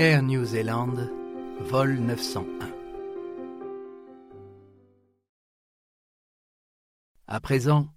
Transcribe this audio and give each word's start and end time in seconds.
Air 0.00 0.22
New 0.22 0.44
Zealand, 0.44 0.94
vol 1.58 1.98
901. 1.98 2.44
À 7.26 7.40
présent, 7.40 7.88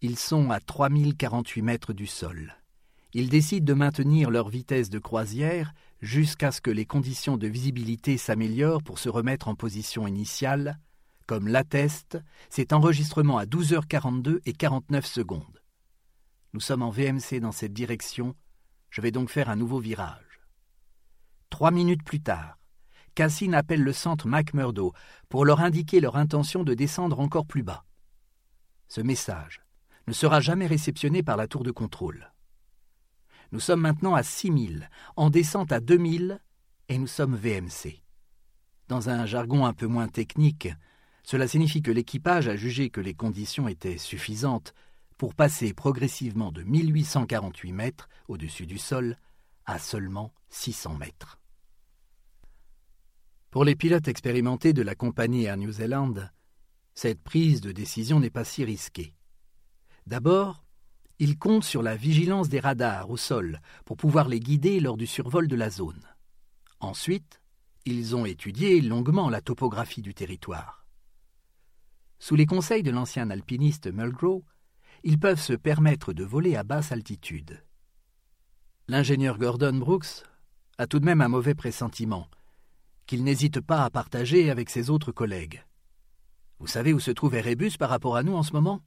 ils 0.00 0.16
sont 0.16 0.50
à 0.50 0.60
3048 0.60 1.62
mètres 1.62 1.92
du 1.92 2.06
sol. 2.06 2.54
Ils 3.14 3.30
décident 3.30 3.64
de 3.64 3.74
maintenir 3.76 4.30
leur 4.30 4.48
vitesse 4.48 4.90
de 4.90 5.00
croisière 5.00 5.74
jusqu'à 6.00 6.52
ce 6.52 6.60
que 6.60 6.70
les 6.70 6.86
conditions 6.86 7.36
de 7.36 7.48
visibilité 7.48 8.16
s'améliorent 8.16 8.84
pour 8.84 9.00
se 9.00 9.08
remettre 9.08 9.48
en 9.48 9.56
position 9.56 10.06
initiale, 10.06 10.78
comme 11.26 11.48
l'atteste 11.48 12.16
cet 12.48 12.72
enregistrement 12.72 13.38
à 13.38 13.44
12h42 13.44 14.38
et 14.46 14.52
49 14.52 15.04
secondes. 15.04 15.60
Nous 16.52 16.60
sommes 16.60 16.82
en 16.82 16.90
VMC 16.90 17.40
dans 17.40 17.50
cette 17.50 17.72
direction, 17.72 18.36
je 18.90 19.00
vais 19.00 19.10
donc 19.10 19.30
faire 19.30 19.50
un 19.50 19.56
nouveau 19.56 19.80
virage. 19.80 20.33
Trois 21.54 21.70
minutes 21.70 22.02
plus 22.02 22.20
tard, 22.20 22.58
Cassine 23.14 23.54
appelle 23.54 23.84
le 23.84 23.92
centre 23.92 24.26
McMurdo 24.26 24.92
pour 25.28 25.44
leur 25.44 25.60
indiquer 25.60 26.00
leur 26.00 26.16
intention 26.16 26.64
de 26.64 26.74
descendre 26.74 27.20
encore 27.20 27.46
plus 27.46 27.62
bas. 27.62 27.84
Ce 28.88 29.00
message 29.00 29.62
ne 30.08 30.12
sera 30.12 30.40
jamais 30.40 30.66
réceptionné 30.66 31.22
par 31.22 31.36
la 31.36 31.46
tour 31.46 31.62
de 31.62 31.70
contrôle. 31.70 32.32
Nous 33.52 33.60
sommes 33.60 33.82
maintenant 33.82 34.16
à 34.16 34.24
6000, 34.24 34.90
en 35.14 35.30
descente 35.30 35.70
à 35.70 35.78
2000, 35.78 36.40
et 36.88 36.98
nous 36.98 37.06
sommes 37.06 37.36
VMC. 37.36 38.02
Dans 38.88 39.08
un 39.08 39.24
jargon 39.24 39.64
un 39.64 39.74
peu 39.74 39.86
moins 39.86 40.08
technique, 40.08 40.66
cela 41.22 41.46
signifie 41.46 41.82
que 41.82 41.92
l'équipage 41.92 42.48
a 42.48 42.56
jugé 42.56 42.90
que 42.90 43.00
les 43.00 43.14
conditions 43.14 43.68
étaient 43.68 43.98
suffisantes 43.98 44.74
pour 45.18 45.36
passer 45.36 45.72
progressivement 45.72 46.50
de 46.50 46.64
1848 46.64 47.70
mètres 47.70 48.08
au-dessus 48.26 48.66
du 48.66 48.78
sol 48.78 49.16
à 49.66 49.78
seulement 49.78 50.34
600 50.50 50.94
mètres. 50.94 51.38
Pour 53.54 53.64
les 53.64 53.76
pilotes 53.76 54.08
expérimentés 54.08 54.72
de 54.72 54.82
la 54.82 54.96
compagnie 54.96 55.44
Air 55.44 55.56
New 55.56 55.70
Zealand, 55.70 56.14
cette 56.92 57.22
prise 57.22 57.60
de 57.60 57.70
décision 57.70 58.18
n'est 58.18 58.28
pas 58.28 58.42
si 58.42 58.64
risquée. 58.64 59.14
D'abord, 60.08 60.64
ils 61.20 61.38
comptent 61.38 61.62
sur 61.62 61.80
la 61.80 61.94
vigilance 61.94 62.48
des 62.48 62.58
radars 62.58 63.10
au 63.10 63.16
sol 63.16 63.60
pour 63.84 63.96
pouvoir 63.96 64.26
les 64.26 64.40
guider 64.40 64.80
lors 64.80 64.96
du 64.96 65.06
survol 65.06 65.46
de 65.46 65.54
la 65.54 65.70
zone. 65.70 66.02
Ensuite, 66.80 67.40
ils 67.84 68.16
ont 68.16 68.24
étudié 68.24 68.80
longuement 68.80 69.30
la 69.30 69.40
topographie 69.40 70.02
du 70.02 70.14
territoire. 70.14 70.84
Sous 72.18 72.34
les 72.34 72.46
conseils 72.46 72.82
de 72.82 72.90
l'ancien 72.90 73.30
alpiniste 73.30 73.86
Mulgrew, 73.86 74.42
ils 75.04 75.20
peuvent 75.20 75.40
se 75.40 75.52
permettre 75.52 76.12
de 76.12 76.24
voler 76.24 76.56
à 76.56 76.64
basse 76.64 76.90
altitude. 76.90 77.62
L'ingénieur 78.88 79.38
Gordon 79.38 79.76
Brooks 79.78 80.24
a 80.76 80.88
tout 80.88 80.98
de 80.98 81.04
même 81.04 81.20
un 81.20 81.28
mauvais 81.28 81.54
pressentiment 81.54 82.26
qu'il 83.06 83.24
n'hésite 83.24 83.60
pas 83.60 83.84
à 83.84 83.90
partager 83.90 84.50
avec 84.50 84.70
ses 84.70 84.90
autres 84.90 85.12
collègues. 85.12 85.64
Vous 86.58 86.66
savez 86.66 86.92
où 86.92 87.00
se 87.00 87.10
trouve 87.10 87.34
Erebus 87.34 87.76
par 87.78 87.90
rapport 87.90 88.16
à 88.16 88.22
nous 88.22 88.34
en 88.34 88.42
ce 88.42 88.52
moment? 88.52 88.82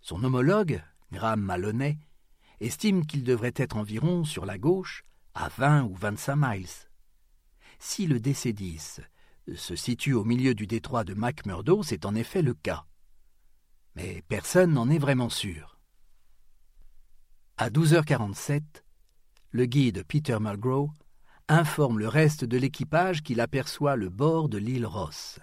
Son 0.00 0.22
homologue, 0.22 0.82
Graham 1.10 1.40
Maloney, 1.40 1.98
estime 2.60 3.06
qu'il 3.06 3.24
devrait 3.24 3.54
être 3.56 3.76
environ 3.76 4.24
sur 4.24 4.46
la 4.46 4.58
gauche, 4.58 5.04
à 5.34 5.48
20 5.48 5.84
ou 5.84 5.94
25 5.94 6.36
miles. 6.36 6.68
Si 7.78 8.06
le 8.06 8.18
DC-10 8.18 9.00
se 9.54 9.76
situe 9.76 10.14
au 10.14 10.24
milieu 10.24 10.54
du 10.54 10.66
détroit 10.66 11.04
de 11.04 11.14
McMurdo, 11.14 11.82
c'est 11.82 12.06
en 12.06 12.14
effet 12.14 12.42
le 12.42 12.54
cas. 12.54 12.86
Mais 13.94 14.22
personne 14.28 14.72
n'en 14.72 14.88
est 14.88 14.98
vraiment 14.98 15.28
sûr. 15.28 15.78
À 17.56 17.70
12h47, 17.70 18.62
le 19.50 19.66
guide 19.66 20.04
Peter 20.04 20.38
Mulgrew 20.38 20.90
informe 21.48 21.98
le 21.98 22.08
reste 22.08 22.44
de 22.44 22.58
l'équipage 22.58 23.22
qu'il 23.22 23.40
aperçoit 23.40 23.96
le 23.96 24.08
bord 24.08 24.48
de 24.48 24.58
l'île 24.58 24.86
Ross. 24.86 25.38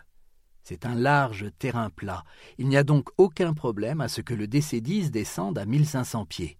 C'est 0.63 0.85
un 0.85 0.95
large 0.95 1.45
terrain 1.59 1.89
plat. 1.89 2.23
Il 2.57 2.67
n'y 2.67 2.78
a 2.78 2.83
donc 2.83 3.09
aucun 3.17 3.53
problème 3.53 4.01
à 4.01 4.07
ce 4.07 4.22
que 4.22 4.33
le 4.33 4.47
DC-10 4.47 5.09
descende 5.09 5.57
à 5.57 5.66
1500 5.66 6.25
pieds. 6.25 6.57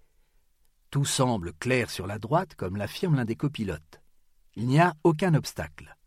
Tout 0.92 1.06
semble 1.06 1.54
clair 1.54 1.90
sur 1.90 2.08
la 2.08 2.20
droite, 2.20 2.56
comme 2.56 2.78
l'affirme 2.78 3.16
l'un 3.16 3.26
des 3.26 3.36
copilotes. 3.36 4.02
Il 4.56 4.68
n'y 4.68 4.80
a 4.80 4.94
aucun 5.04 5.34
obstacle. 5.34 5.98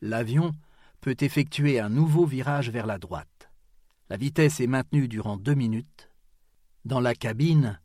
L'avion 0.00 0.52
peut 1.00 1.16
effectuer 1.20 1.78
un 1.80 1.88
nouveau 1.88 2.26
virage 2.26 2.70
vers 2.70 2.86
la 2.86 2.98
droite. 2.98 3.50
La 4.08 4.16
vitesse 4.16 4.60
est 4.60 4.66
maintenue 4.66 5.08
durant 5.08 5.36
deux 5.36 5.54
minutes. 5.54 6.10
Dans 6.84 7.00
la 7.00 7.14
cabine, 7.14 7.80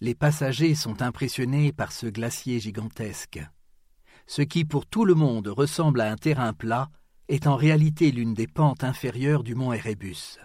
les 0.00 0.14
passagers 0.14 0.74
sont 0.74 1.00
impressionnés 1.02 1.72
par 1.72 1.92
ce 1.92 2.06
glacier 2.06 2.60
gigantesque 2.60 3.40
ce 4.26 4.42
qui 4.42 4.64
pour 4.64 4.86
tout 4.86 5.04
le 5.04 5.14
monde 5.14 5.48
ressemble 5.48 6.00
à 6.00 6.10
un 6.10 6.16
terrain 6.16 6.52
plat, 6.52 6.90
est 7.28 7.46
en 7.46 7.56
réalité 7.56 8.10
l'une 8.12 8.34
des 8.34 8.46
pentes 8.46 8.84
inférieures 8.84 9.42
du 9.42 9.54
mont 9.54 9.72
Erebus. 9.72 10.38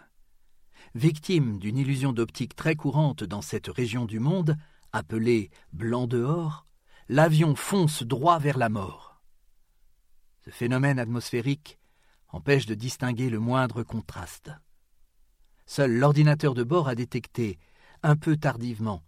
Victime 0.96 1.59
d'une 1.59 1.78
illusion 1.78 2.12
d'optique 2.12 2.56
très 2.56 2.75
courante 2.75 3.24
dans 3.24 3.41
cette 3.41 3.68
région 3.68 4.06
du 4.06 4.20
monde, 4.20 4.58
appelée 4.91 5.52
blanc 5.74 6.08
dehors, 6.08 6.66
l'avion 7.08 7.56
fonce 7.56 8.03
droit 8.03 8.40
vers 8.40 8.58
la 8.58 8.70
mort. 8.70 9.22
Ce 10.44 10.50
phénomène 10.50 11.00
atmosphérique 11.00 11.80
empêche 12.30 12.66
de 12.66 12.74
distinguer 12.74 13.30
le 13.30 13.40
moindre 13.40 13.84
contraste. 13.84 14.52
Seul 15.66 15.91
l'ordinateur 15.91 16.53
de 16.53 16.64
bord 16.64 16.88
a 16.88 16.96
détecté, 16.96 17.59
un 18.03 18.16
peu 18.16 18.38
tardivement, 18.38 19.03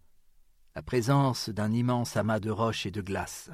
la 0.75 0.83
présence 0.83 1.49
d'un 1.49 1.71
immense 1.71 2.15
amas 2.17 2.39
de 2.39 2.51
roches 2.51 2.85
et 2.85 2.91
de 2.91 3.01
glace. 3.01 3.49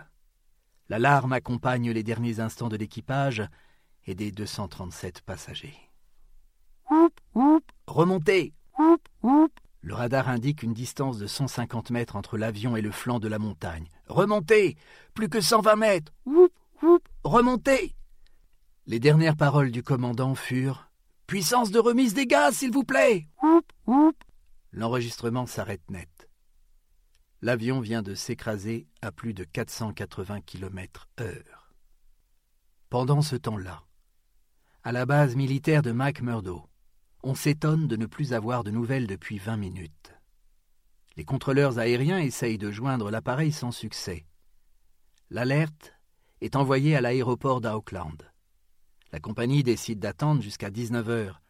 L'alarme 0.90 1.34
accompagne 1.34 1.92
les 1.92 2.04
derniers 2.04 2.40
instants 2.40 2.68
de 2.68 2.76
l'équipage 2.76 3.44
et 4.08 4.16
des 4.16 4.32
237 4.32 5.22
passagers. 5.22 5.78
Remontez. 7.88 8.54
Le 9.82 9.94
radar 9.94 10.30
indique 10.30 10.64
une 10.64 10.74
distance 10.74 11.20
de 11.20 11.28
150 11.28 11.92
mètres 11.92 12.16
entre 12.16 12.38
l'avion 12.38 12.76
et 12.76 12.82
le 12.82 12.92
flanc 12.92 13.20
de 13.20 13.28
la 13.28 13.40
montagne. 13.40 13.88
Remontez. 14.08 14.78
Plus 15.14 15.30
que 15.30 15.42
120 15.42 15.76
mètres. 15.76 16.12
Remontez. 17.24 17.96
Les 18.88 19.00
dernières 19.00 19.38
paroles 19.38 19.72
du 19.72 19.84
commandant 19.84 20.34
furent 20.34 20.90
Puissance 21.28 21.70
de 21.70 21.78
remise 21.78 22.16
des 22.16 22.26
gaz, 22.26 22.56
s'il 22.56 22.72
vous 22.72 22.84
plaît! 22.84 23.28
L'enregistrement 24.72 25.46
s'arrête 25.46 25.88
net 25.92 26.19
l'avion 27.42 27.80
vient 27.80 28.02
de 28.02 28.16
s'écraser 28.16 28.88
à 29.02 29.12
plus 29.12 29.34
de 29.34 29.44
480 29.44 30.42
km 30.42 31.08
heure. 31.22 31.74
Pendant 32.90 33.22
ce 33.22 33.36
temps-là, 33.36 33.84
à 34.84 34.92
la 34.92 35.06
base 35.06 35.36
militaire 35.36 35.82
de 35.82 35.92
McMurdo, 35.92 36.64
on 37.24 37.36
s'étonne 37.36 37.88
de 37.88 37.96
ne 37.96 38.06
plus 38.06 38.34
avoir 38.34 38.64
de 38.64 38.72
nouvelles 38.72 39.08
depuis 39.08 39.38
vingt 39.38 39.58
minutes. 39.58 40.14
Les 41.18 41.26
contrôleurs 41.26 41.80
aériens 41.80 42.20
essayent 42.20 42.58
de 42.58 42.72
joindre 42.72 43.12
l'appareil 43.12 43.52
sans 43.52 43.72
succès. 43.72 44.26
L'alerte 45.30 45.94
est 46.42 46.56
envoyée 46.56 46.96
à 46.96 47.02
l'aéroport 47.02 47.62
d'Auckland. 47.62 48.18
La 49.12 49.20
compagnie 49.20 49.64
décide 49.64 50.00
d'attendre 50.00 50.42
jusqu'à 50.42 50.70
19 50.70 51.10
heures, 51.10 51.42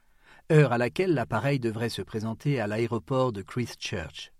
heure 0.52 0.72
à 0.72 0.78
laquelle 0.78 1.14
l'appareil 1.14 1.60
devrait 1.60 1.90
se 1.90 2.02
présenter 2.02 2.60
à 2.60 2.68
l'aéroport 2.68 3.32
de 3.32 3.42
Christchurch. 3.42 4.32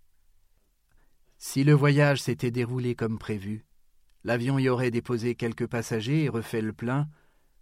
Si 1.42 1.64
le 1.64 1.72
voyage 1.72 2.22
s'était 2.22 2.52
déroulé 2.52 2.96
comme 2.96 3.18
prévu, 3.18 3.66
l'avion 4.26 4.60
y 4.60 4.68
aurait 4.68 4.92
déposé 4.92 5.36
quelques 5.36 5.68
passagers 5.68 6.26
et 6.26 6.30
refait 6.30 6.62
le 6.62 6.74
plein 6.74 7.08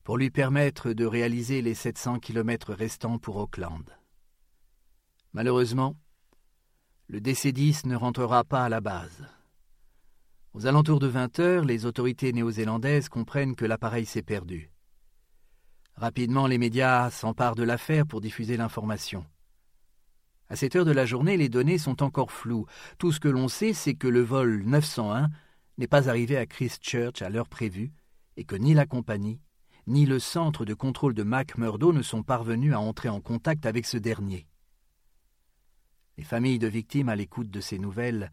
pour 0.04 0.18
lui 0.18 0.32
permettre 0.32 0.94
de 0.94 1.06
réaliser 1.06 1.62
les 1.62 1.76
700 1.76 2.18
kilomètres 2.18 2.74
restants 2.74 3.20
pour 3.20 3.38
Auckland. 3.38 3.84
Malheureusement, 5.34 5.96
le 7.08 7.20
DC-10 7.20 7.88
ne 7.88 7.96
rentrera 7.96 8.44
pas 8.44 8.64
à 8.64 8.70
la 8.70 8.82
base. 8.82 9.28
Aux 10.54 10.66
alentours 10.66 11.00
de 11.00 11.08
20 11.08 11.40
heures, 11.40 11.64
les 11.64 11.86
autorités 11.86 12.34
néo-zélandaises 12.34 13.10
comprennent 13.10 13.56
que 13.56 13.66
l'appareil 13.66 14.08
s'est 14.08 14.24
perdu. 14.24 14.72
Rapidement, 15.94 16.48
les 16.48 16.58
médias 16.58 17.12
s'emparent 17.12 17.56
de 17.56 17.64
l'affaire 17.64 18.08
pour 18.08 18.22
diffuser 18.22 18.58
l'information. 18.58 19.24
À 20.50 20.56
cette 20.56 20.76
heure 20.76 20.86
de 20.86 20.92
la 20.92 21.06
journée, 21.06 21.36
les 21.36 21.50
données 21.50 21.78
sont 21.78 22.02
encore 22.04 22.32
floues. 22.32 22.66
Tout 22.98 23.12
ce 23.12 23.20
que 23.20 23.28
l'on 23.28 23.48
sait, 23.50 23.74
c'est 23.74 23.96
que 23.96 24.08
le 24.08 24.22
vol 24.22 24.64
901 24.64 25.30
n'est 25.78 25.88
pas 25.88 26.10
arrivé 26.10 26.38
à 26.38 26.46
Christchurch 26.46 27.22
à 27.22 27.30
l'heure 27.30 27.50
prévue 27.50 27.92
et 28.38 28.46
que 28.46 28.56
ni 28.56 28.74
la 28.74 28.86
compagnie, 28.86 29.42
ni 29.88 30.06
le 30.06 30.20
centre 30.20 30.64
de 30.64 30.74
contrôle 30.74 31.14
de 31.14 31.24
McMurdo 31.24 31.92
ne 31.92 32.02
sont 32.02 32.24
parvenus 32.24 32.74
à 32.74 32.80
entrer 32.80 33.10
en 33.10 33.20
contact 33.20 33.66
avec 33.66 33.86
ce 33.86 33.98
dernier. 33.98 34.48
Les 36.18 36.24
familles 36.24 36.60
de 36.60 36.68
victimes 36.68 37.10
à 37.10 37.16
l'écoute 37.16 37.50
de 37.50 37.62
ces 37.62 37.78
nouvelles 37.78 38.32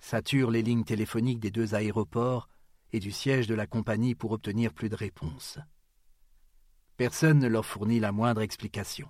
saturent 0.00 0.50
les 0.50 0.62
lignes 0.62 0.84
téléphoniques 0.84 1.40
des 1.40 1.50
deux 1.50 1.74
aéroports 1.74 2.48
et 2.92 3.00
du 3.00 3.10
siège 3.10 3.46
de 3.46 3.54
la 3.54 3.66
compagnie 3.66 4.14
pour 4.14 4.32
obtenir 4.32 4.72
plus 4.72 4.88
de 4.88 4.96
réponses. 4.96 5.58
Personne 6.96 7.38
ne 7.38 7.48
leur 7.48 7.66
fournit 7.66 8.00
la 8.00 8.12
moindre 8.12 8.42
explication. 8.42 9.08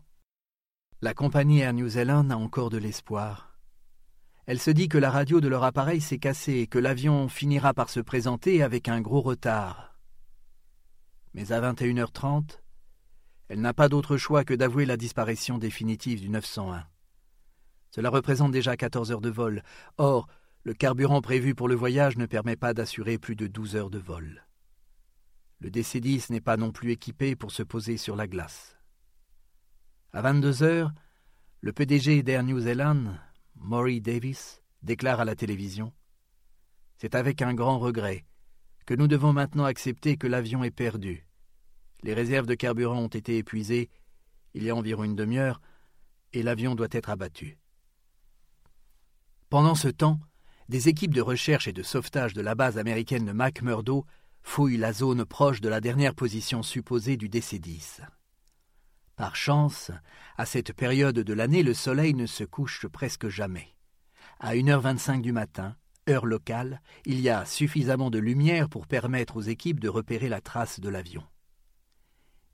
La 1.04 1.12
compagnie 1.12 1.60
Air 1.60 1.74
New 1.74 1.86
Zealand 1.86 2.30
a 2.30 2.34
encore 2.34 2.70
de 2.70 2.78
l'espoir. 2.78 3.58
Elle 4.46 4.58
se 4.58 4.70
dit 4.70 4.88
que 4.88 4.96
la 4.96 5.10
radio 5.10 5.42
de 5.42 5.48
leur 5.48 5.62
appareil 5.62 6.00
s'est 6.00 6.16
cassée 6.16 6.60
et 6.60 6.66
que 6.66 6.78
l'avion 6.78 7.28
finira 7.28 7.74
par 7.74 7.90
se 7.90 8.00
présenter 8.00 8.62
avec 8.62 8.88
un 8.88 9.02
gros 9.02 9.20
retard. 9.20 9.98
Mais 11.34 11.52
à 11.52 11.60
21h30, 11.60 12.58
elle 13.48 13.60
n'a 13.60 13.74
pas 13.74 13.90
d'autre 13.90 14.16
choix 14.16 14.44
que 14.44 14.54
d'avouer 14.54 14.86
la 14.86 14.96
disparition 14.96 15.58
définitive 15.58 16.22
du 16.22 16.30
901. 16.30 16.86
Cela 17.90 18.08
représente 18.08 18.52
déjà 18.52 18.74
14 18.74 19.12
heures 19.12 19.20
de 19.20 19.28
vol. 19.28 19.62
Or, 19.98 20.26
le 20.62 20.72
carburant 20.72 21.20
prévu 21.20 21.54
pour 21.54 21.68
le 21.68 21.74
voyage 21.74 22.16
ne 22.16 22.24
permet 22.24 22.56
pas 22.56 22.72
d'assurer 22.72 23.18
plus 23.18 23.36
de 23.36 23.46
12 23.46 23.76
heures 23.76 23.90
de 23.90 23.98
vol. 23.98 24.46
Le 25.60 25.68
DC-10 25.68 26.32
n'est 26.32 26.40
pas 26.40 26.56
non 26.56 26.72
plus 26.72 26.92
équipé 26.92 27.36
pour 27.36 27.50
se 27.50 27.62
poser 27.62 27.98
sur 27.98 28.16
la 28.16 28.26
glace. 28.26 28.73
À 30.16 30.22
22 30.22 30.62
heures, 30.62 30.92
le 31.60 31.72
PDG 31.72 32.22
d'Air 32.22 32.44
New 32.44 32.60
Zealand, 32.60 33.16
Maury 33.56 34.00
Davis, 34.00 34.62
déclare 34.80 35.18
à 35.18 35.24
la 35.24 35.34
télévision 35.34 35.92
C'est 36.98 37.16
avec 37.16 37.42
un 37.42 37.52
grand 37.52 37.80
regret 37.80 38.24
que 38.86 38.94
nous 38.94 39.08
devons 39.08 39.32
maintenant 39.32 39.64
accepter 39.64 40.16
que 40.16 40.28
l'avion 40.28 40.62
est 40.62 40.70
perdu. 40.70 41.26
Les 42.04 42.14
réserves 42.14 42.46
de 42.46 42.54
carburant 42.54 43.00
ont 43.00 43.08
été 43.08 43.38
épuisées 43.38 43.90
il 44.54 44.62
y 44.62 44.70
a 44.70 44.76
environ 44.76 45.02
une 45.02 45.16
demi-heure 45.16 45.60
et 46.32 46.44
l'avion 46.44 46.76
doit 46.76 46.86
être 46.92 47.10
abattu. 47.10 47.58
Pendant 49.50 49.74
ce 49.74 49.88
temps, 49.88 50.20
des 50.68 50.88
équipes 50.88 51.14
de 51.14 51.22
recherche 51.22 51.66
et 51.66 51.72
de 51.72 51.82
sauvetage 51.82 52.34
de 52.34 52.40
la 52.40 52.54
base 52.54 52.78
américaine 52.78 53.24
de 53.24 53.32
McMurdo 53.32 54.06
fouillent 54.42 54.76
la 54.76 54.92
zone 54.92 55.24
proche 55.24 55.60
de 55.60 55.68
la 55.68 55.80
dernière 55.80 56.14
position 56.14 56.62
supposée 56.62 57.16
du 57.16 57.28
DC-10. 57.28 58.02
Par 59.16 59.36
chance, 59.36 59.92
à 60.36 60.44
cette 60.44 60.72
période 60.72 61.18
de 61.18 61.32
l'année, 61.32 61.62
le 61.62 61.72
soleil 61.74 62.14
ne 62.14 62.26
se 62.26 62.42
couche 62.42 62.86
presque 62.88 63.28
jamais. 63.28 63.68
À 64.40 64.54
1h25 64.54 65.20
du 65.20 65.30
matin, 65.30 65.76
heure 66.08 66.26
locale, 66.26 66.82
il 67.04 67.20
y 67.20 67.28
a 67.28 67.44
suffisamment 67.44 68.10
de 68.10 68.18
lumière 68.18 68.68
pour 68.68 68.88
permettre 68.88 69.36
aux 69.36 69.42
équipes 69.42 69.78
de 69.78 69.88
repérer 69.88 70.28
la 70.28 70.40
trace 70.40 70.80
de 70.80 70.88
l'avion. 70.88 71.22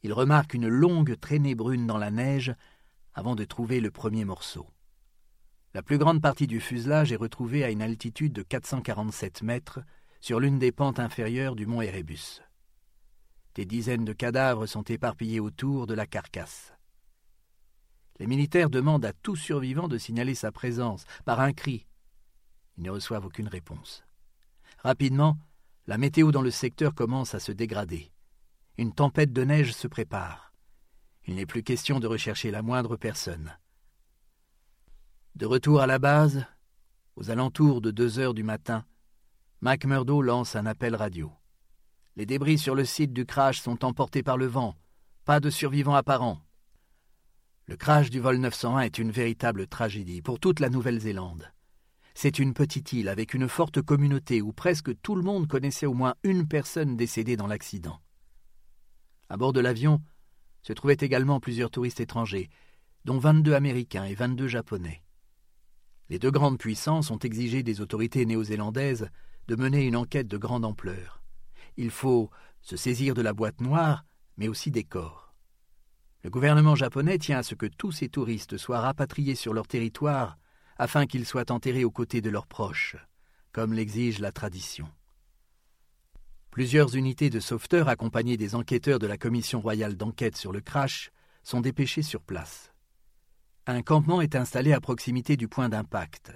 Ils 0.02 0.12
remarquent 0.12 0.54
une 0.54 0.68
longue 0.68 1.18
traînée 1.18 1.54
brune 1.54 1.86
dans 1.86 1.98
la 1.98 2.10
neige 2.10 2.54
avant 3.14 3.36
de 3.36 3.44
trouver 3.44 3.80
le 3.80 3.90
premier 3.90 4.26
morceau. 4.26 4.66
La 5.72 5.82
plus 5.82 5.98
grande 5.98 6.20
partie 6.20 6.46
du 6.46 6.60
fuselage 6.60 7.10
est 7.10 7.16
retrouvée 7.16 7.64
à 7.64 7.70
une 7.70 7.82
altitude 7.82 8.34
de 8.34 8.42
447 8.42 9.42
mètres 9.42 9.80
sur 10.20 10.40
l'une 10.40 10.58
des 10.58 10.72
pentes 10.72 10.98
inférieures 10.98 11.56
du 11.56 11.64
mont 11.64 11.80
Erebus. 11.80 12.42
Des 13.54 13.66
dizaines 13.66 14.04
de 14.04 14.12
cadavres 14.12 14.66
sont 14.66 14.84
éparpillés 14.84 15.40
autour 15.40 15.86
de 15.86 15.94
la 15.94 16.06
carcasse. 16.06 16.72
Les 18.18 18.26
militaires 18.26 18.70
demandent 18.70 19.04
à 19.04 19.12
tout 19.12 19.36
survivant 19.36 19.88
de 19.88 19.98
signaler 19.98 20.34
sa 20.34 20.52
présence 20.52 21.04
par 21.24 21.40
un 21.40 21.52
cri. 21.52 21.86
Ils 22.76 22.84
ne 22.84 22.90
reçoivent 22.90 23.26
aucune 23.26 23.48
réponse. 23.48 24.04
Rapidement, 24.78 25.38
la 25.86 25.98
météo 25.98 26.30
dans 26.30 26.42
le 26.42 26.50
secteur 26.50 26.94
commence 26.94 27.34
à 27.34 27.40
se 27.40 27.50
dégrader. 27.50 28.12
Une 28.78 28.92
tempête 28.92 29.32
de 29.32 29.42
neige 29.42 29.72
se 29.72 29.88
prépare. 29.88 30.52
Il 31.26 31.34
n'est 31.34 31.46
plus 31.46 31.62
question 31.62 31.98
de 31.98 32.06
rechercher 32.06 32.50
la 32.50 32.62
moindre 32.62 32.96
personne. 32.96 33.56
De 35.34 35.46
retour 35.46 35.80
à 35.80 35.86
la 35.86 35.98
base, 35.98 36.44
aux 37.16 37.30
alentours 37.30 37.80
de 37.80 37.90
deux 37.90 38.18
heures 38.18 38.34
du 38.34 38.42
matin, 38.42 38.84
McMurdo 39.60 40.22
lance 40.22 40.56
un 40.56 40.66
appel 40.66 40.94
radio. 40.94 41.32
Les 42.16 42.26
débris 42.26 42.58
sur 42.58 42.74
le 42.74 42.84
site 42.84 43.12
du 43.12 43.24
crash 43.24 43.60
sont 43.60 43.84
emportés 43.84 44.22
par 44.22 44.36
le 44.36 44.46
vent. 44.46 44.76
Pas 45.24 45.40
de 45.40 45.50
survivants 45.50 45.94
apparents. 45.94 46.40
Le 47.66 47.76
crash 47.76 48.10
du 48.10 48.18
vol 48.18 48.38
901 48.38 48.80
est 48.80 48.98
une 48.98 49.12
véritable 49.12 49.68
tragédie 49.68 50.22
pour 50.22 50.40
toute 50.40 50.58
la 50.58 50.70
Nouvelle-Zélande. 50.70 51.52
C'est 52.14 52.40
une 52.40 52.52
petite 52.52 52.92
île 52.92 53.08
avec 53.08 53.32
une 53.32 53.48
forte 53.48 53.80
communauté 53.80 54.42
où 54.42 54.52
presque 54.52 55.00
tout 55.02 55.14
le 55.14 55.22
monde 55.22 55.46
connaissait 55.46 55.86
au 55.86 55.94
moins 55.94 56.16
une 56.24 56.48
personne 56.48 56.96
décédée 56.96 57.36
dans 57.36 57.46
l'accident. 57.46 58.00
À 59.28 59.36
bord 59.36 59.52
de 59.52 59.60
l'avion 59.60 60.02
se 60.62 60.72
trouvaient 60.72 60.96
également 61.00 61.38
plusieurs 61.38 61.70
touristes 61.70 62.00
étrangers, 62.00 62.50
dont 63.04 63.18
22 63.18 63.54
Américains 63.54 64.04
et 64.04 64.14
22 64.14 64.48
Japonais. 64.48 65.02
Les 66.08 66.18
deux 66.18 66.32
grandes 66.32 66.58
puissances 66.58 67.12
ont 67.12 67.18
exigé 67.18 67.62
des 67.62 67.80
autorités 67.80 68.26
néo-zélandaises 68.26 69.08
de 69.46 69.56
mener 69.56 69.86
une 69.86 69.96
enquête 69.96 70.26
de 70.26 70.36
grande 70.36 70.64
ampleur. 70.64 71.19
Il 71.76 71.90
faut 71.90 72.30
se 72.60 72.76
saisir 72.76 73.14
de 73.14 73.22
la 73.22 73.32
boîte 73.32 73.60
noire, 73.60 74.04
mais 74.36 74.48
aussi 74.48 74.70
des 74.70 74.84
corps. 74.84 75.34
Le 76.22 76.30
gouvernement 76.30 76.74
japonais 76.74 77.18
tient 77.18 77.38
à 77.38 77.42
ce 77.42 77.54
que 77.54 77.66
tous 77.66 77.92
ces 77.92 78.08
touristes 78.08 78.58
soient 78.58 78.80
rapatriés 78.80 79.34
sur 79.34 79.54
leur 79.54 79.66
territoire 79.66 80.36
afin 80.76 81.06
qu'ils 81.06 81.26
soient 81.26 81.50
enterrés 81.50 81.84
aux 81.84 81.90
côtés 81.90 82.20
de 82.20 82.30
leurs 82.30 82.46
proches, 82.46 82.96
comme 83.52 83.72
l'exige 83.72 84.18
la 84.18 84.32
tradition. 84.32 84.88
Plusieurs 86.50 86.96
unités 86.96 87.30
de 87.30 87.40
sauveteurs 87.40 87.88
accompagnées 87.88 88.36
des 88.36 88.54
enquêteurs 88.54 88.98
de 88.98 89.06
la 89.06 89.16
Commission 89.16 89.60
royale 89.60 89.96
d'enquête 89.96 90.36
sur 90.36 90.52
le 90.52 90.60
crash 90.60 91.10
sont 91.42 91.60
dépêchés 91.60 92.02
sur 92.02 92.22
place. 92.22 92.72
Un 93.66 93.82
campement 93.82 94.20
est 94.20 94.34
installé 94.34 94.72
à 94.72 94.80
proximité 94.80 95.36
du 95.36 95.48
point 95.48 95.68
d'impact. 95.68 96.32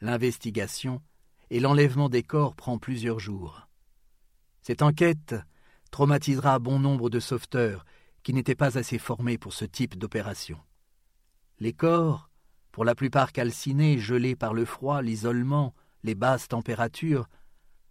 L'investigation 0.00 1.02
et 1.50 1.60
l'enlèvement 1.60 2.08
des 2.08 2.22
corps 2.22 2.54
prend 2.54 2.78
plusieurs 2.78 3.18
jours. 3.18 3.65
Cette 4.66 4.82
enquête 4.82 5.36
traumatisera 5.92 6.58
bon 6.58 6.80
nombre 6.80 7.08
de 7.08 7.20
sauveteurs 7.20 7.86
qui 8.24 8.32
n'étaient 8.32 8.56
pas 8.56 8.76
assez 8.76 8.98
formés 8.98 9.38
pour 9.38 9.52
ce 9.52 9.64
type 9.64 9.96
d'opération. 9.96 10.58
Les 11.60 11.72
corps, 11.72 12.30
pour 12.72 12.84
la 12.84 12.96
plupart 12.96 13.30
calcinés, 13.30 14.00
gelés 14.00 14.34
par 14.34 14.54
le 14.54 14.64
froid, 14.64 15.02
l'isolement, 15.02 15.72
les 16.02 16.16
basses 16.16 16.48
températures, 16.48 17.28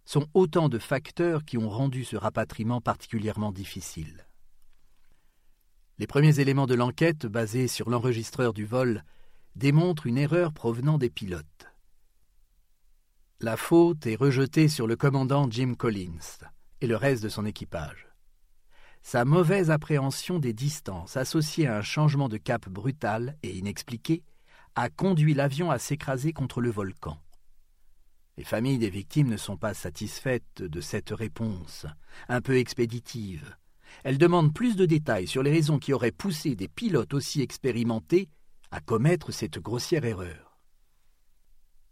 sont 0.04 0.26
autant 0.34 0.68
de 0.68 0.78
facteurs 0.78 1.46
qui 1.46 1.56
ont 1.56 1.70
rendu 1.70 2.04
ce 2.04 2.16
rapatriement 2.16 2.82
particulièrement 2.82 3.52
difficile. 3.52 4.26
Les 5.96 6.06
premiers 6.06 6.40
éléments 6.40 6.66
de 6.66 6.74
l'enquête, 6.74 7.24
basés 7.24 7.68
sur 7.68 7.88
l'enregistreur 7.88 8.52
du 8.52 8.66
vol, 8.66 9.02
démontrent 9.54 10.06
une 10.06 10.18
erreur 10.18 10.52
provenant 10.52 10.98
des 10.98 11.08
pilotes. 11.08 11.68
La 13.40 13.56
faute 13.56 14.06
est 14.06 14.16
rejetée 14.16 14.68
sur 14.68 14.86
le 14.86 14.96
commandant 14.96 15.50
Jim 15.50 15.72
Collins 15.72 16.50
et 16.80 16.86
le 16.86 16.96
reste 16.96 17.22
de 17.22 17.28
son 17.28 17.44
équipage. 17.44 18.08
Sa 19.02 19.24
mauvaise 19.24 19.70
appréhension 19.70 20.38
des 20.38 20.52
distances 20.52 21.16
associée 21.16 21.66
à 21.68 21.78
un 21.78 21.82
changement 21.82 22.28
de 22.28 22.38
cap 22.38 22.68
brutal 22.68 23.36
et 23.42 23.56
inexpliqué 23.56 24.24
a 24.74 24.90
conduit 24.90 25.32
l'avion 25.32 25.70
à 25.70 25.78
s'écraser 25.78 26.32
contre 26.32 26.60
le 26.60 26.70
volcan. 26.70 27.18
Les 28.36 28.44
familles 28.44 28.78
des 28.78 28.90
victimes 28.90 29.30
ne 29.30 29.36
sont 29.36 29.56
pas 29.56 29.74
satisfaites 29.74 30.62
de 30.62 30.80
cette 30.80 31.10
réponse, 31.10 31.86
un 32.28 32.42
peu 32.42 32.58
expéditive. 32.58 33.56
Elles 34.04 34.18
demandent 34.18 34.52
plus 34.52 34.76
de 34.76 34.84
détails 34.84 35.26
sur 35.26 35.42
les 35.42 35.52
raisons 35.52 35.78
qui 35.78 35.92
auraient 35.92 36.10
poussé 36.10 36.54
des 36.54 36.68
pilotes 36.68 37.14
aussi 37.14 37.40
expérimentés 37.40 38.28
à 38.70 38.80
commettre 38.80 39.32
cette 39.32 39.58
grossière 39.58 40.04
erreur. 40.04 40.58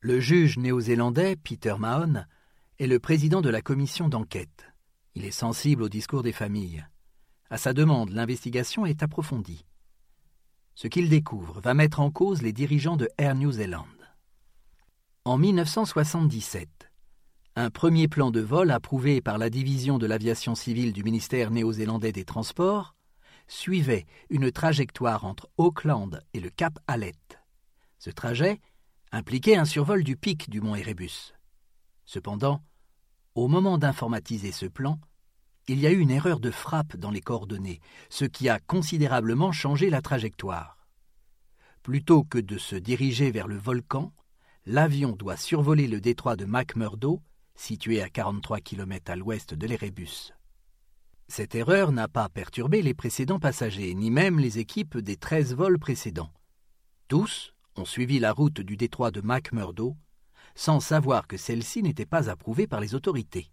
Le 0.01 0.21
juge 0.21 0.59
néo-zélandais 0.59 1.37
Peter 1.37 1.77
Mahon 1.79 2.25
est 2.79 2.87
le 2.87 2.99
président 2.99 3.41
de 3.41 3.49
la 3.49 3.63
commission 3.63 4.09
d'enquête. 4.09 4.74
Il 5.15 5.25
est 5.25 5.31
sensible 5.31 5.83
au 5.83 5.89
discours 5.89 6.23
des 6.23 6.33
familles. 6.33 6.87
À 7.51 7.57
sa 7.57 7.73
demande, 7.73 8.11
l'investigation 8.11 8.85
est 8.85 9.03
approfondie. 9.03 9.65
Ce 10.75 10.89
qu'il 10.89 11.09
découvre 11.09 11.61
va 11.61 11.73
mettre 11.73 12.01
en 12.01 12.11
cause 12.11 12.43
les 12.43 12.53
dirigeants 12.53 12.97
de 12.97 13.09
Air 13.17 13.37
New 13.37 13.53
Zealand. 13.53 13.87
En 15.25 15.39
1977, 15.39 16.91
un 17.55 17.71
premier 17.71 18.09
plan 18.09 18.33
de 18.33 18.41
vol 18.41 18.73
approuvé 18.73 19.21
par 19.21 19.39
la 19.39 19.51
division 19.51 19.99
de 19.99 20.07
l'aviation 20.07 20.57
civile 20.57 20.93
du 20.93 21.05
ministère 21.05 21.53
néo-zélandais 21.53 22.11
des 22.11 22.25
Transports 22.25 22.97
suivait 23.47 24.07
une 24.31 24.51
trajectoire 24.51 25.25
entre 25.25 25.49
Auckland 25.57 26.21
et 26.33 26.41
le 26.41 26.51
Cap 26.51 26.81
Hallett. 26.89 27.39
Ce 27.99 28.11
trajet 28.11 28.61
impliquait 29.13 29.57
un 29.57 29.65
survol 29.65 30.03
du 30.03 30.17
pic 30.17 30.51
du 30.51 30.61
mont 30.61 30.75
Erebus. 30.75 31.35
Cependant, 32.05 32.63
au 33.35 33.49
moment 33.49 33.79
d'informatiser 33.79 34.53
ce 34.53 34.67
plan, 34.67 35.01
il 35.67 35.81
y 35.81 35.87
a 35.87 35.91
eu 35.91 35.99
une 35.99 36.11
erreur 36.11 36.41
de 36.41 36.51
frappe 36.51 36.97
dans 36.97 37.11
les 37.11 37.21
coordonnées, 37.21 37.81
ce 38.11 38.25
qui 38.25 38.49
a 38.49 38.61
considérablement 38.61 39.51
changé 39.51 39.91
la 39.91 40.03
trajectoire. 40.03 40.87
Plutôt 41.83 42.25
que 42.25 42.39
de 42.39 42.59
se 42.59 42.77
diriger 42.77 43.31
vers 43.31 43.49
le 43.49 43.57
volcan, 43.57 44.13
l'avion 44.67 45.13
doit 45.13 45.37
survoler 45.37 45.87
le 45.87 46.01
détroit 46.01 46.37
de 46.37 46.45
McMurdo, 46.45 47.23
situé 47.57 48.03
à 48.03 48.09
43 48.09 48.61
km 48.61 49.11
à 49.11 49.17
l'ouest 49.17 49.55
de 49.55 49.67
l'Erebus. 49.67 50.33
Cette 51.29 51.55
erreur 51.55 51.93
n'a 51.93 52.09
pas 52.09 52.29
perturbé 52.29 52.83
les 52.83 52.95
précédents 52.95 53.41
passagers, 53.41 53.95
ni 53.95 54.11
même 54.11 54.39
les 54.39 54.59
équipes 54.59 54.99
des 54.99 55.17
13 55.17 55.55
vols 55.55 55.79
précédents. 55.79 56.33
Tous 57.09 57.55
ont 57.77 57.85
suivi 57.85 58.19
la 58.19 58.33
route 58.33 58.61
du 58.61 58.77
détroit 58.77 59.11
de 59.11 59.23
McMurdo 59.23 59.97
sans 60.55 60.81
savoir 60.81 61.27
que 61.27 61.37
celle-ci 61.37 61.83
n'était 61.83 62.07
pas 62.07 62.31
approuvée 62.31 62.67
par 62.67 62.81
les 62.81 62.95
autorités. 62.95 63.51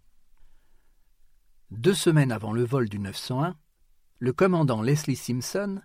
Deux 1.70 1.94
semaines 1.94 2.32
avant 2.32 2.52
le 2.52 2.64
vol 2.64 2.88
du 2.88 2.98
901, 2.98 3.56
le 4.18 4.32
commandant 4.32 4.82
Leslie 4.82 5.16
Simpson 5.16 5.80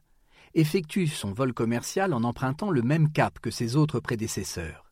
effectue 0.54 1.08
son 1.08 1.34
vol 1.34 1.54
commercial 1.54 2.14
en 2.14 2.24
empruntant 2.24 2.72
le 2.72 2.82
même 2.82 3.12
cap 3.12 3.40
que 3.40 3.52
ses 3.52 3.76
autres 3.76 4.00
prédécesseurs. 4.00 4.92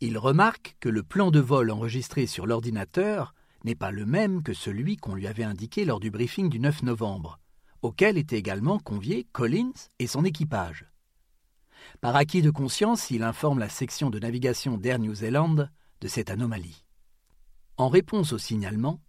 Il 0.00 0.18
remarque 0.18 0.76
que 0.80 0.88
le 0.88 1.02
plan 1.02 1.30
de 1.30 1.40
vol 1.40 1.70
enregistré 1.70 2.26
sur 2.26 2.46
l'ordinateur 2.46 3.34
n'est 3.64 3.74
pas 3.74 3.90
le 3.90 4.04
même 4.04 4.42
que 4.42 4.52
celui 4.52 4.96
qu'on 4.96 5.14
lui 5.14 5.26
avait 5.26 5.44
indiqué 5.44 5.84
lors 5.84 6.00
du 6.00 6.10
briefing 6.10 6.48
du 6.48 6.58
9 6.58 6.82
novembre, 6.82 7.38
auquel 7.82 8.18
étaient 8.18 8.38
également 8.38 8.78
conviés 8.78 9.26
Collins 9.32 9.72
et 9.98 10.06
son 10.06 10.24
équipage. 10.24 10.91
Par 12.00 12.16
acquis 12.16 12.42
de 12.42 12.50
conscience, 12.50 13.10
il 13.10 13.22
informe 13.22 13.58
la 13.58 13.68
section 13.68 14.10
de 14.10 14.18
navigation 14.18 14.76
d'Air 14.76 14.98
New 14.98 15.14
Zealand 15.14 15.68
de 16.00 16.08
cette 16.08 16.30
anomalie. 16.30 16.84
En 17.76 17.88
réponse 17.88 18.32
au 18.32 18.38
signalement, 18.38 19.00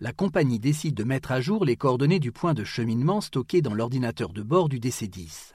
la 0.00 0.12
compagnie 0.12 0.58
décide 0.58 0.94
de 0.94 1.04
mettre 1.04 1.30
à 1.30 1.40
jour 1.40 1.64
les 1.64 1.76
coordonnées 1.76 2.18
du 2.18 2.32
point 2.32 2.54
de 2.54 2.64
cheminement 2.64 3.20
stocké 3.20 3.62
dans 3.62 3.74
l'ordinateur 3.74 4.32
de 4.32 4.42
bord 4.42 4.68
du 4.68 4.80
DC-10. 4.80 5.52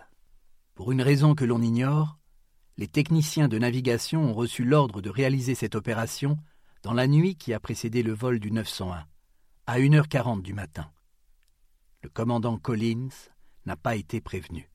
Pour 0.74 0.92
une 0.92 1.02
raison 1.02 1.36
que 1.36 1.44
l'on 1.44 1.62
ignore, 1.62 2.18
les 2.78 2.88
techniciens 2.88 3.48
de 3.48 3.58
navigation 3.58 4.24
ont 4.24 4.34
reçu 4.34 4.64
l'ordre 4.64 5.02
de 5.02 5.10
réaliser 5.10 5.56
cette 5.56 5.76
opération 5.76 6.38
dans 6.84 6.94
la 6.94 7.08
nuit 7.08 7.36
qui 7.36 7.54
a 7.54 7.60
précédé 7.60 8.04
le 8.04 8.14
vol 8.14 8.40
du 8.40 8.52
901, 8.52 9.06
à 9.66 9.80
1h40 9.80 10.42
du 10.42 10.54
matin. 10.54 10.90
Le 12.04 12.10
commandant 12.10 12.58
Collins 12.58 13.10
n'a 13.66 13.76
pas 13.76 13.96
été 13.96 14.22
prévenu. 14.22 14.70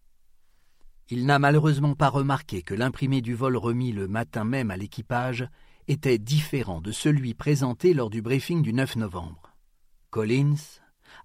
Il 1.14 1.26
n'a 1.26 1.38
malheureusement 1.38 1.94
pas 1.94 2.08
remarqué 2.08 2.62
que 2.62 2.72
l'imprimé 2.72 3.20
du 3.20 3.34
vol 3.34 3.58
remis 3.58 3.92
le 3.92 4.08
matin 4.08 4.44
même 4.44 4.70
à 4.70 4.78
l'équipage 4.78 5.46
était 5.86 6.16
différent 6.16 6.80
de 6.80 6.90
celui 6.90 7.34
présenté 7.34 7.92
lors 7.92 8.08
du 8.08 8.22
briefing 8.22 8.62
du 8.62 8.72
9 8.72 8.96
novembre. 8.96 9.54
Collins 10.08 10.80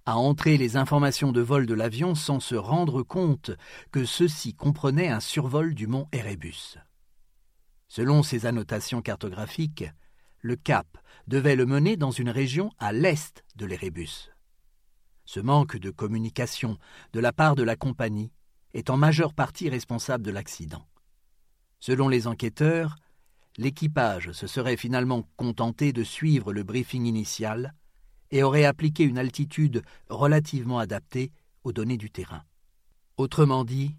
a 0.06 0.18
entré 0.18 0.58
les 0.58 0.76
informations 0.76 1.32
de 1.32 1.40
vol 1.40 1.66
de 1.66 1.74
l'avion 1.74 2.16
sans 2.16 2.42
se 2.42 2.56
rendre 2.56 3.02
compte 3.02 3.52
que 3.94 4.04
ceci 4.04 4.54
comprenait 4.54 5.08
un 5.08 5.22
survol 5.22 5.74
du 5.74 5.88
mont 5.88 6.10
Erebus. 6.12 6.76
Selon 7.88 8.24
ses 8.24 8.46
annotations 8.46 9.02
cartographiques, 9.02 9.86
le 10.42 10.58
cap 10.58 10.98
devait 11.28 11.56
le 11.56 11.66
mener 11.66 11.96
dans 11.96 12.12
une 12.12 12.30
région 12.30 12.72
à 12.78 12.92
l'est 12.92 13.46
de 13.56 13.66
l'Erebus. 13.66 14.32
Ce 15.24 15.40
manque 15.40 15.78
de 15.78 15.92
communication 15.92 16.78
de 17.14 17.22
la 17.22 17.32
part 17.32 17.56
de 17.56 17.64
la 17.64 17.78
compagnie 17.78 18.34
est 18.74 18.90
en 18.90 18.98
majeure 18.98 19.34
partie 19.34 19.70
responsable 19.70 20.24
de 20.24 20.32
l'accident. 20.32 20.86
Selon 21.80 22.08
les 22.08 22.28
enquêteurs, 22.28 22.96
l'équipage 23.58 24.32
se 24.32 24.48
serait 24.48 24.78
finalement 24.78 25.28
contenté 25.36 25.94
de 25.94 26.04
suivre 26.04 26.54
le 26.54 26.64
briefing 26.64 27.06
initial 27.06 27.74
et 28.32 28.44
aurait 28.44 28.66
appliqué 28.66 29.04
une 29.04 29.18
altitude 29.18 29.84
relativement 30.10 30.80
adaptée 30.80 31.32
aux 31.64 31.74
données 31.74 31.98
du 31.98 32.10
terrain. 32.10 32.44
Autrement 33.18 33.64
dit, 33.64 33.96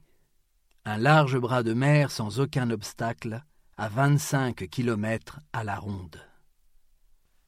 un 0.84 0.96
large 0.96 1.38
bras 1.38 1.62
de 1.62 1.74
mer 1.74 2.10
sans 2.10 2.40
aucun 2.40 2.70
obstacle 2.70 3.42
à 3.76 3.88
25 3.88 4.68
km 4.70 5.40
à 5.52 5.64
la 5.64 5.76
ronde. 5.76 6.20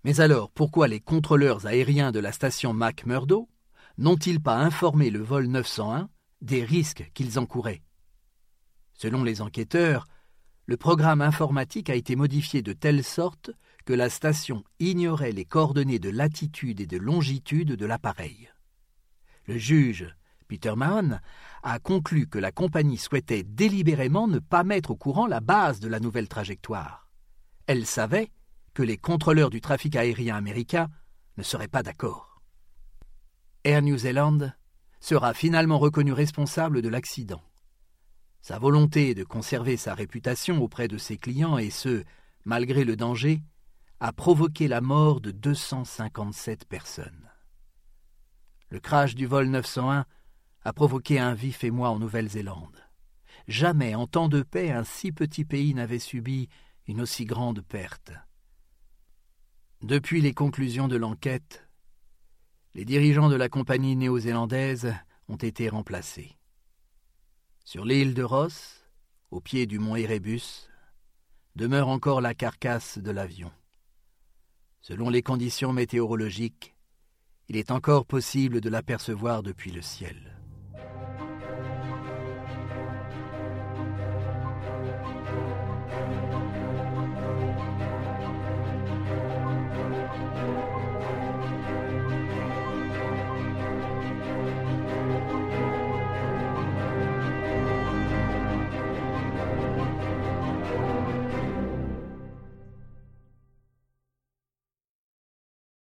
Mais 0.04 0.20
alors, 0.20 0.50
pourquoi 0.50 0.88
les 0.88 1.00
contrôleurs 1.00 1.66
aériens 1.66 2.12
de 2.12 2.20
la 2.20 2.32
station 2.32 2.72
McMurdo 2.72 3.48
n'ont-ils 3.98 4.40
pas 4.40 4.56
informé 4.56 5.10
le 5.10 5.20
vol 5.20 5.46
901 5.46 6.08
des 6.40 6.64
risques 6.64 7.11
qu'ils 7.14 7.38
encouraient 7.38 7.82
Selon 9.00 9.25
les 9.25 9.40
enquêteurs, 9.40 10.06
le 10.66 10.76
programme 10.76 11.23
informatique 11.23 11.88
a 11.88 11.94
été 11.94 12.16
modifié 12.16 12.61
de 12.61 12.75
telle 12.75 13.02
sorte 13.02 13.50
que 13.87 13.94
la 13.94 14.11
station 14.11 14.62
ignorait 14.78 15.32
les 15.32 15.47
coordonnées 15.47 15.99
de 15.99 16.11
latitude 16.11 16.80
et 16.80 16.87
de 16.87 16.99
longitude 16.99 17.76
de 17.76 17.87
l'appareil. 17.87 18.50
Le 19.47 19.56
juge, 19.56 20.14
Peter 20.49 20.75
Mahon, 20.76 21.18
a 21.62 21.78
conclu 21.78 22.26
que 22.26 22.38
la 22.38 22.52
compagnie 22.52 22.99
souhaitait 22.99 23.42
délibérément 23.42 24.28
ne 24.28 24.38
pas 24.38 24.64
mettre 24.64 24.90
au 24.90 24.97
courant 24.97 25.26
la 25.26 25.40
base 25.40 25.80
de 25.80 25.88
la 25.88 25.99
nouvelle 25.99 26.28
trajectoire. 26.28 27.09
Elle 27.66 27.87
savait 27.87 28.30
que 28.75 28.82
les 28.82 28.99
contrôleurs 28.99 29.50
du 29.50 29.62
trafic 29.62 29.97
aérien 29.97 30.37
américain 30.37 30.88
ne 31.38 31.42
seraient 31.42 31.68
pas 31.68 31.82
d'accord. 31.82 32.42
Air 33.64 33.80
New 33.80 33.97
Zealand 33.97 34.52
sera 35.00 35.35
finalement 35.35 35.78
reconnu 35.78 36.12
responsable 36.12 36.83
de 36.83 36.88
l'accident. 36.88 37.42
Sa 38.42 38.59
volonté 38.59 39.14
de 39.14 39.25
conserver 39.25 39.76
sa 39.76 39.95
réputation 39.95 40.62
auprès 40.62 40.88
de 40.88 40.99
ses 40.99 41.16
clients 41.16 41.59
et 41.59 41.71
ce, 41.71 42.04
malgré 42.45 42.85
le 42.85 42.97
danger, 42.97 43.42
a 43.99 44.12
provoqué 44.12 44.69
la 44.69 44.80
mort 44.80 45.21
de 45.21 45.30
257 45.30 46.64
personnes. 46.66 47.30
Le 48.71 48.80
crash 48.80 49.14
du 49.14 49.26
vol 49.26 49.49
901 49.49 50.07
a 50.62 50.73
provoqué 50.73 51.19
un 51.19 51.35
vif 51.35 51.64
émoi 51.64 51.90
en 51.90 51.99
Nouvelle-Zélande. 51.99 52.78
Jamais 53.49 53.95
en 53.95 54.07
temps 54.07 54.28
de 54.28 54.42
paix 54.42 54.71
un 54.71 54.85
si 54.85 55.12
petit 55.12 55.45
pays 55.45 55.75
n'avait 55.75 55.99
subi 55.99 56.49
une 56.87 57.00
aussi 57.00 57.25
grande 57.25 57.62
perte. 57.62 58.12
Depuis 59.83 60.21
les 60.21 60.35
conclusions 60.35 60.88
de 60.88 60.97
l'enquête, 60.97 61.66
les 62.74 62.84
dirigeants 62.84 63.28
de 63.28 63.36
la 63.36 63.48
compagnie 63.48 63.96
néo-zélandaise 63.96 64.94
ont 65.28 65.36
été 65.36 65.68
remplacés. 65.68 66.36
Sur 67.64 67.84
l'île 67.84 68.14
de 68.14 68.22
Ross, 68.22 68.84
au 69.30 69.40
pied 69.40 69.66
du 69.66 69.78
mont 69.78 69.96
Erebus, 69.96 70.68
demeure 71.56 71.88
encore 71.88 72.20
la 72.20 72.34
carcasse 72.34 72.98
de 72.98 73.10
l'avion. 73.10 73.50
Selon 74.80 75.10
les 75.10 75.22
conditions 75.22 75.72
météorologiques, 75.72 76.74
il 77.48 77.56
est 77.56 77.70
encore 77.70 78.06
possible 78.06 78.60
de 78.60 78.70
l'apercevoir 78.70 79.42
depuis 79.42 79.72
le 79.72 79.82
ciel. 79.82 80.39